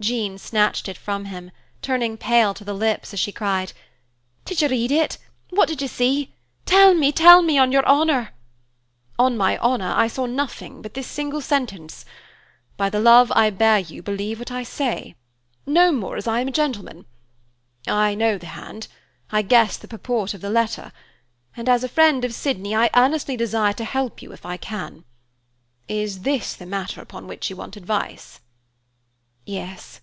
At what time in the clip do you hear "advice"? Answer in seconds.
27.76-28.38